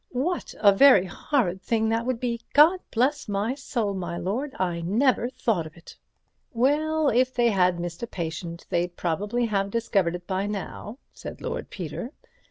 "What 0.13 0.55
a 0.59 0.71
very 0.73 1.05
horrid 1.05 1.61
thing 1.61 1.89
that 1.89 2.07
would 2.07 2.19
be—God 2.19 2.79
bless 2.91 3.27
my 3.27 3.53
soul, 3.53 3.93
my 3.93 4.17
lord, 4.17 4.55
I 4.57 4.81
never 4.81 5.29
thought 5.29 5.67
of 5.67 5.77
it." 5.77 5.95
"Well, 6.53 7.09
if 7.09 7.35
they 7.35 7.51
had 7.51 7.79
missed 7.79 8.01
a 8.01 8.07
patient 8.07 8.65
they'd 8.71 8.97
probably 8.97 9.45
have 9.45 9.69
discovered 9.69 10.15
it 10.15 10.25
by 10.25 10.47
now," 10.47 10.97
said 11.13 11.39
Lord 11.39 11.69
Peter. 11.69 12.13